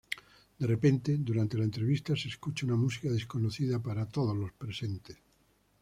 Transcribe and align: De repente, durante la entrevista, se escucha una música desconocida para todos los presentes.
De 0.59 0.65
repente, 0.65 1.15
durante 1.19 1.55
la 1.59 1.63
entrevista, 1.63 2.15
se 2.15 2.27
escucha 2.27 2.65
una 2.65 2.75
música 2.75 3.07
desconocida 3.07 3.77
para 3.77 4.07
todos 4.09 4.35
los 4.35 4.51
presentes. 4.51 5.17